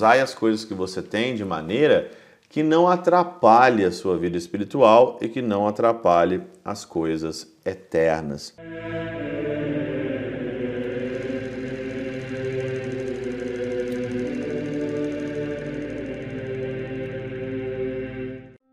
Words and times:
usai 0.00 0.20
as 0.20 0.32
coisas 0.32 0.64
que 0.64 0.72
você 0.72 1.02
tem 1.02 1.34
de 1.34 1.44
maneira 1.44 2.10
que 2.48 2.62
não 2.62 2.88
atrapalhe 2.88 3.84
a 3.84 3.92
sua 3.92 4.16
vida 4.16 4.38
espiritual 4.38 5.18
e 5.20 5.28
que 5.28 5.42
não 5.42 5.68
atrapalhe 5.68 6.42
as 6.64 6.86
coisas 6.86 7.46
eternas. 7.66 8.54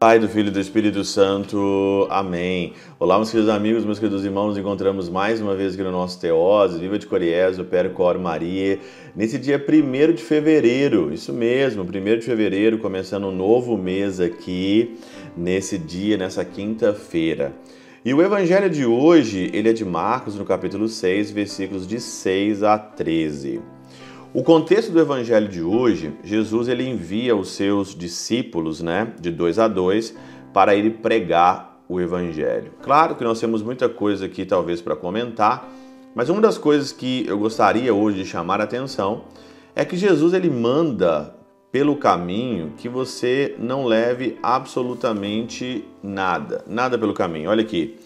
Pai 0.07 0.19
do 0.19 0.29
Filho 0.29 0.47
e 0.47 0.51
do 0.51 0.59
Espírito 0.61 1.03
Santo. 1.03 2.07
Amém. 2.09 2.71
Olá, 2.97 3.17
meus 3.17 3.29
queridos 3.29 3.53
amigos, 3.53 3.83
meus 3.83 3.99
queridos 3.99 4.23
irmãos, 4.23 4.47
nos 4.47 4.57
encontramos 4.57 5.09
mais 5.09 5.41
uma 5.41 5.53
vez 5.53 5.73
aqui 5.73 5.83
no 5.83 5.91
nosso 5.91 6.17
Teose, 6.17 6.79
Viva 6.79 6.97
de 6.97 7.05
Coriés, 7.05 7.59
o 7.59 7.65
Percor 7.65 8.17
Maria, 8.17 8.79
nesse 9.13 9.37
dia 9.37 9.61
1 9.61 10.13
de 10.13 10.23
fevereiro, 10.23 11.13
isso 11.13 11.33
mesmo, 11.33 11.83
1 11.83 11.87
de 12.19 12.21
fevereiro, 12.21 12.77
começando 12.77 13.27
um 13.27 13.35
novo 13.35 13.75
mês 13.75 14.21
aqui, 14.21 14.97
nesse 15.35 15.77
dia, 15.77 16.15
nessa 16.15 16.45
quinta-feira. 16.45 17.51
E 18.05 18.13
o 18.13 18.21
evangelho 18.21 18.69
de 18.69 18.85
hoje, 18.85 19.51
ele 19.53 19.67
é 19.67 19.73
de 19.73 19.83
Marcos, 19.83 20.35
no 20.35 20.45
capítulo 20.45 20.87
6, 20.87 21.31
versículos 21.31 21.85
de 21.85 21.99
6 21.99 22.63
a 22.63 22.77
13. 22.77 23.59
O 24.33 24.43
contexto 24.43 24.91
do 24.91 24.99
evangelho 24.99 25.47
de 25.47 25.61
hoje, 25.61 26.13
Jesus 26.23 26.67
ele 26.67 26.87
envia 26.87 27.35
os 27.35 27.51
seus 27.51 27.95
discípulos, 27.95 28.81
né, 28.81 29.13
de 29.19 29.31
dois 29.31 29.57
a 29.57 29.67
dois, 29.67 30.15
para 30.53 30.75
ir 30.75 30.97
pregar 30.97 31.81
o 31.87 32.01
evangelho. 32.01 32.71
Claro 32.81 33.15
que 33.15 33.23
nós 33.23 33.39
temos 33.39 33.63
muita 33.63 33.87
coisa 33.87 34.25
aqui 34.25 34.45
talvez 34.45 34.81
para 34.81 34.95
comentar, 34.95 35.71
mas 36.13 36.29
uma 36.29 36.41
das 36.41 36.57
coisas 36.57 36.91
que 36.91 37.25
eu 37.25 37.37
gostaria 37.37 37.93
hoje 37.93 38.23
de 38.23 38.25
chamar 38.25 38.59
a 38.59 38.65
atenção 38.65 39.23
é 39.73 39.85
que 39.85 39.95
Jesus 39.95 40.33
ele 40.33 40.49
manda 40.49 41.33
pelo 41.71 41.95
caminho 41.95 42.73
que 42.77 42.89
você 42.89 43.55
não 43.57 43.85
leve 43.85 44.37
absolutamente 44.43 45.85
nada, 46.03 46.63
nada 46.67 46.97
pelo 46.97 47.13
caminho. 47.13 47.49
Olha 47.49 47.61
aqui. 47.61 47.97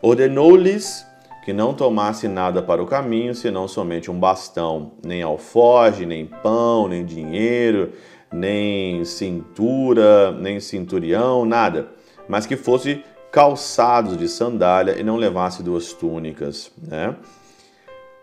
Ordenou-lhes 0.00 1.04
que 1.48 1.52
não 1.54 1.72
tomasse 1.72 2.28
nada 2.28 2.60
para 2.60 2.82
o 2.82 2.86
caminho, 2.86 3.34
senão 3.34 3.66
somente 3.66 4.10
um 4.10 4.20
bastão, 4.20 4.92
nem 5.02 5.22
alforge, 5.22 6.04
nem 6.04 6.26
pão, 6.26 6.86
nem 6.88 7.06
dinheiro, 7.06 7.94
nem 8.30 9.02
cintura, 9.06 10.30
nem 10.30 10.60
cinturião, 10.60 11.46
nada, 11.46 11.88
mas 12.28 12.44
que 12.44 12.54
fosse 12.54 13.02
calçados 13.32 14.18
de 14.18 14.28
sandália 14.28 15.00
e 15.00 15.02
não 15.02 15.16
levasse 15.16 15.62
duas 15.62 15.94
túnicas, 15.94 16.70
né? 16.86 17.16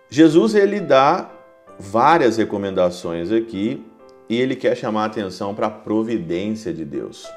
Jesus 0.07 0.53
ele 0.53 0.79
dá 0.79 1.31
várias 1.79 2.37
recomendações 2.37 3.31
aqui 3.31 3.83
e 4.29 4.39
ele 4.39 4.55
quer 4.55 4.77
chamar 4.77 5.01
a 5.01 5.07
atenção 5.07 5.55
para 5.55 5.65
a 5.65 5.71
providência 5.71 6.71
de 6.71 6.85
Deus. 6.85 7.27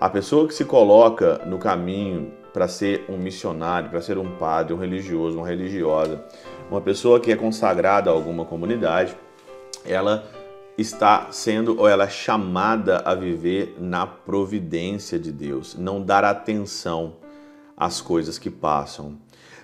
A 0.00 0.10
pessoa 0.10 0.48
que 0.48 0.54
se 0.54 0.64
coloca 0.64 1.40
no 1.46 1.58
caminho 1.58 2.32
para 2.54 2.68
ser 2.68 3.04
um 3.08 3.18
missionário, 3.18 3.90
para 3.90 4.00
ser 4.00 4.16
um 4.16 4.36
padre, 4.36 4.72
um 4.72 4.78
religioso, 4.78 5.36
uma 5.36 5.48
religiosa, 5.48 6.24
uma 6.70 6.80
pessoa 6.80 7.18
que 7.18 7.32
é 7.32 7.36
consagrada 7.36 8.08
a 8.08 8.12
alguma 8.12 8.44
comunidade, 8.44 9.16
ela 9.84 10.24
está 10.78 11.32
sendo 11.32 11.76
ou 11.76 11.88
ela 11.88 12.04
é 12.04 12.08
chamada 12.08 12.98
a 13.04 13.12
viver 13.12 13.76
na 13.80 14.06
providência 14.06 15.18
de 15.18 15.32
Deus, 15.32 15.74
não 15.76 16.00
dar 16.00 16.24
atenção 16.24 17.16
às 17.76 18.00
coisas 18.00 18.38
que 18.38 18.50
passam. 18.50 19.18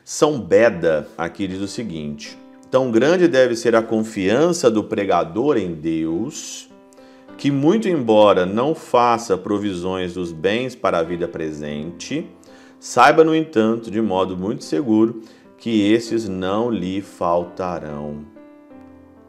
São 0.04 0.41
Beda 0.41 1.06
aqui 1.16 1.47
diz 1.47 1.60
o 1.60 1.69
seguinte: 1.69 2.36
Tão 2.72 2.91
grande 2.91 3.28
deve 3.28 3.54
ser 3.54 3.77
a 3.77 3.82
confiança 3.82 4.69
do 4.69 4.82
pregador 4.82 5.56
em 5.56 5.75
Deus, 5.75 6.69
que 7.38 7.52
muito 7.52 7.88
embora 7.88 8.44
não 8.44 8.75
faça 8.75 9.38
provisões 9.38 10.14
dos 10.14 10.32
bens 10.32 10.75
para 10.75 10.98
a 10.98 11.02
vida 11.04 11.28
presente, 11.28 12.28
Saiba, 12.80 13.22
no 13.22 13.34
entanto, 13.34 13.90
de 13.90 14.00
modo 14.00 14.38
muito 14.38 14.64
seguro, 14.64 15.20
que 15.58 15.92
esses 15.92 16.26
não 16.26 16.70
lhe 16.70 17.02
faltarão. 17.02 18.24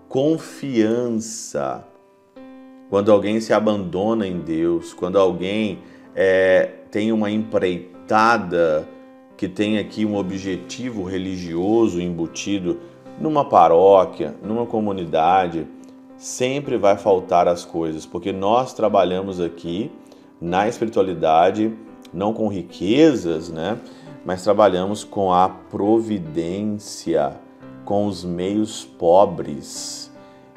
Confiança. 0.07 1.85
Quando 2.89 3.11
alguém 3.11 3.41
se 3.41 3.51
abandona 3.51 4.25
em 4.25 4.39
Deus, 4.39 4.93
quando 4.93 5.19
alguém 5.19 5.79
é, 6.15 6.69
tem 6.89 7.11
uma 7.11 7.29
empreitada 7.29 8.87
que 9.35 9.49
tem 9.49 9.79
aqui 9.79 10.05
um 10.05 10.15
objetivo 10.15 11.03
religioso 11.03 11.99
embutido 11.99 12.79
numa 13.19 13.43
paróquia, 13.43 14.33
numa 14.41 14.65
comunidade, 14.65 15.67
sempre 16.15 16.77
vai 16.77 16.95
faltar 16.95 17.49
as 17.49 17.65
coisas, 17.65 18.05
porque 18.05 18.31
nós 18.31 18.73
trabalhamos 18.73 19.41
aqui 19.41 19.91
na 20.39 20.69
espiritualidade 20.69 21.75
não 22.13 22.33
com 22.33 22.47
riquezas, 22.47 23.49
né? 23.49 23.77
Mas 24.25 24.43
trabalhamos 24.43 25.03
com 25.03 25.33
a 25.33 25.49
providência, 25.49 27.33
com 27.85 28.05
os 28.05 28.23
meios 28.23 28.85
pobres. 28.85 30.11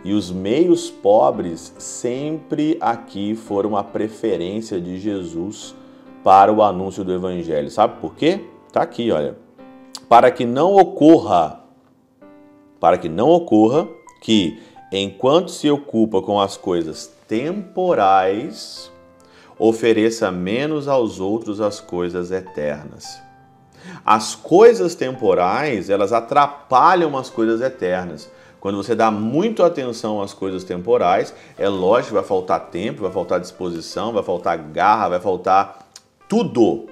E 0.04 0.12
os 0.12 0.31
meios 0.31 0.91
pobres 0.91 1.75
sempre 1.78 2.76
aqui 2.81 3.34
foram 3.34 3.76
a 3.76 3.82
preferência 3.82 4.81
de 4.81 4.98
Jesus 4.98 5.75
para 6.22 6.53
o 6.53 6.62
anúncio 6.62 7.03
do 7.03 7.12
evangelho. 7.12 7.71
Sabe 7.71 8.00
por 8.00 8.15
quê? 8.15 8.44
Tá 8.71 8.82
aqui, 8.82 9.10
olha. 9.10 9.36
Para 10.09 10.31
que 10.31 10.44
não 10.44 10.75
ocorra 10.76 11.65
para 12.84 12.98
que 12.98 13.09
não 13.09 13.31
ocorra 13.31 13.88
que 14.21 14.60
enquanto 14.92 15.50
se 15.50 15.71
ocupa 15.71 16.21
com 16.21 16.38
as 16.38 16.54
coisas 16.54 17.10
temporais, 17.26 18.92
ofereça 19.59 20.31
menos 20.31 20.88
aos 20.88 21.20
outros 21.20 21.60
as 21.60 21.81
coisas 21.81 22.31
eternas. 22.31 23.22
As 24.04 24.34
coisas 24.34 24.94
temporais, 24.94 25.91
elas 25.91 26.12
atrapalham 26.12 27.16
as 27.16 27.31
coisas 27.31 27.60
eternas. 27.60 28.31
Quando 28.60 28.78
você 28.78 28.94
dá 28.94 29.10
muito 29.10 29.62
atenção 29.62 30.22
às 30.22 30.32
coisas 30.32 30.65
temporais, 30.65 31.34
é 31.59 31.69
lógico 31.69 32.09
que 32.09 32.15
vai 32.15 32.25
faltar 32.25 32.70
tempo, 32.70 33.03
vai 33.03 33.12
faltar 33.12 33.38
disposição, 33.38 34.12
vai 34.12 34.22
faltar 34.22 34.56
garra, 34.56 35.10
vai 35.10 35.20
faltar 35.20 35.86
tudo 36.28 36.86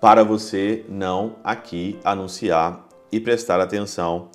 para 0.00 0.22
você 0.22 0.84
não 0.88 1.36
aqui 1.42 1.98
anunciar 2.04 2.86
e 3.10 3.18
prestar 3.18 3.58
atenção 3.58 4.28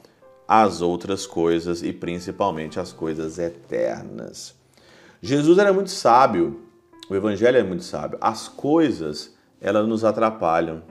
às 0.47 0.81
outras 0.81 1.25
coisas 1.25 1.81
e 1.83 1.93
principalmente 1.93 2.79
às 2.79 2.91
coisas 2.91 3.39
eternas. 3.39 4.58
Jesus 5.21 5.57
era 5.57 5.73
muito 5.73 5.89
sábio, 5.89 6.61
o 7.09 7.15
Evangelho 7.15 7.57
é 7.57 7.63
muito 7.63 7.83
sábio. 7.83 8.17
As 8.21 8.47
coisas, 8.47 9.35
elas 9.59 9.87
nos 9.87 10.05
atrapalham. 10.05 10.81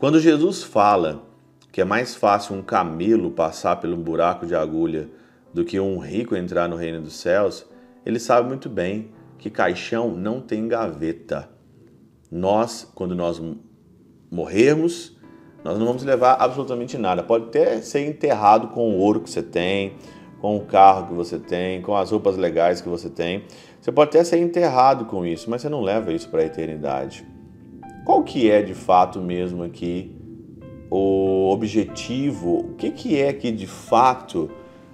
Quando 0.00 0.18
Jesus 0.18 0.64
fala 0.64 1.22
que 1.70 1.80
é 1.80 1.84
mais 1.84 2.14
fácil 2.14 2.56
um 2.56 2.62
camelo 2.62 3.30
passar 3.30 3.76
pelo 3.76 3.96
buraco 3.96 4.46
de 4.46 4.54
agulha 4.54 5.08
do 5.52 5.64
que 5.64 5.78
um 5.78 5.98
rico 5.98 6.34
entrar 6.34 6.68
no 6.68 6.76
reino 6.76 7.00
dos 7.00 7.14
céus, 7.14 7.64
ele 8.04 8.18
sabe 8.18 8.48
muito 8.48 8.68
bem 8.68 9.10
que 9.38 9.48
caixão 9.48 10.10
não 10.10 10.40
tem 10.40 10.66
gaveta. 10.66 11.48
Nós, 12.30 12.90
quando 12.94 13.14
nós 13.14 13.40
morrermos, 14.30 15.16
nós 15.62 15.78
não 15.78 15.86
vamos 15.86 16.02
levar 16.02 16.34
absolutamente 16.40 16.98
nada. 16.98 17.22
Pode 17.22 17.44
até 17.44 17.80
ser 17.80 18.06
enterrado 18.06 18.68
com 18.68 18.90
o 18.90 18.98
ouro 18.98 19.20
que 19.20 19.30
você 19.30 19.42
tem, 19.42 19.96
com 20.44 20.58
o 20.58 20.60
carro 20.60 21.06
que 21.06 21.14
você 21.14 21.38
tem, 21.38 21.80
com 21.80 21.96
as 21.96 22.10
roupas 22.10 22.36
legais 22.36 22.82
que 22.82 22.88
você 22.90 23.08
tem. 23.08 23.44
Você 23.80 23.90
pode 23.90 24.10
até 24.10 24.22
ser 24.22 24.36
enterrado 24.36 25.06
com 25.06 25.24
isso, 25.24 25.48
mas 25.48 25.62
você 25.62 25.70
não 25.70 25.80
leva 25.80 26.12
isso 26.12 26.28
para 26.28 26.42
a 26.42 26.44
eternidade. 26.44 27.24
Qual 28.04 28.22
que 28.22 28.50
é 28.50 28.60
de 28.60 28.74
fato 28.74 29.22
mesmo 29.22 29.62
aqui 29.62 30.14
o 30.90 31.50
objetivo? 31.50 32.58
O 32.58 32.74
que, 32.74 32.90
que 32.90 33.18
é 33.18 33.32
que 33.32 33.50
de 33.50 33.66
fato 33.66 34.50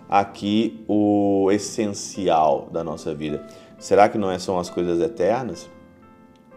aqui 0.08 0.84
o 0.86 1.48
essencial 1.50 2.68
da 2.70 2.84
nossa 2.84 3.12
vida? 3.12 3.44
Será 3.76 4.08
que 4.08 4.16
não 4.16 4.30
é, 4.30 4.38
são 4.38 4.56
as 4.56 4.70
coisas 4.70 5.00
eternas? 5.00 5.68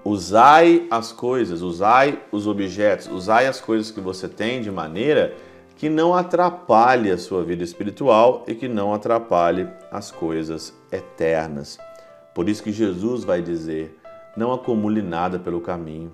Usai 0.06 0.86
as 0.92 1.12
coisas, 1.12 1.63
usai 1.63 2.22
os 2.31 2.45
objetos, 2.45 3.07
usai 3.07 3.48
as 3.48 3.60
coisas 3.60 3.90
que 3.90 4.00
você 4.00 4.28
tem 4.28 4.62
de 4.62 4.69
maneira 4.69 5.34
que 5.75 5.90
não 5.90 6.14
atrapalhe 6.14 7.12
a 7.12 7.18
sua 7.18 7.44
vida 7.44 7.64
espiritual 7.64 8.44
e 8.48 8.56
que 8.56 8.68
não 8.68 8.94
atrapalhe 8.94 9.68
as 9.92 10.12
coisas 10.12 10.74
eternas. 10.92 11.78
Por 12.34 12.50
isso 12.50 12.64
que 12.64 12.72
Jesus 12.72 13.24
vai 13.24 13.42
dizer: 13.42 14.00
não 14.36 14.52
acumule 14.52 15.02
nada 15.02 15.38
pelo 15.40 15.62
caminho. 15.62 16.12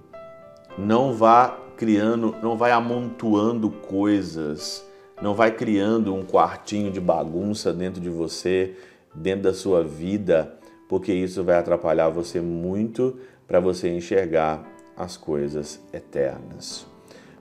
Não 0.78 1.14
vá 1.14 1.58
criando, 1.78 2.36
não 2.42 2.58
vai 2.58 2.72
amontoando 2.72 3.70
coisas, 3.70 4.86
não 5.22 5.34
vai 5.34 5.52
criando 5.52 6.14
um 6.14 6.24
quartinho 6.24 6.92
de 6.92 7.00
bagunça 7.00 7.74
dentro 7.74 8.02
de 8.02 8.10
você, 8.10 8.76
dentro 9.14 9.44
da 9.44 9.54
sua 9.54 9.84
vida, 9.84 10.58
porque 10.88 11.14
isso 11.14 11.44
vai 11.44 11.58
atrapalhar 11.58 12.10
você 12.10 12.42
muito 12.42 13.18
para 13.48 13.60
você 13.60 13.90
enxergar 13.90 14.64
as 14.96 15.16
coisas 15.16 15.82
eternas. 15.94 16.89